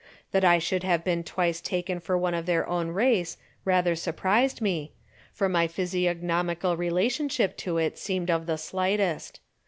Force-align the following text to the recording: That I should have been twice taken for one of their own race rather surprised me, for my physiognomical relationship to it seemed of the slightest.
That 0.31 0.43
I 0.43 0.57
should 0.57 0.81
have 0.81 1.03
been 1.03 1.23
twice 1.23 1.61
taken 1.61 1.99
for 1.99 2.17
one 2.17 2.33
of 2.33 2.47
their 2.47 2.67
own 2.67 2.87
race 2.89 3.37
rather 3.63 3.95
surprised 3.95 4.59
me, 4.59 4.93
for 5.31 5.47
my 5.47 5.67
physiognomical 5.67 6.75
relationship 6.75 7.55
to 7.57 7.77
it 7.77 7.99
seemed 7.99 8.31
of 8.31 8.47
the 8.47 8.57
slightest. 8.57 9.41